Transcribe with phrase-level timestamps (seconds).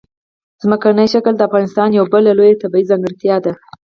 [0.61, 3.53] ځمکنی شکل د افغانستان یوه بله لویه طبیعي ځانګړتیا ده.